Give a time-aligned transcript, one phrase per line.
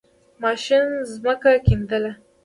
[0.41, 2.11] ماشین زَمکه کیندله.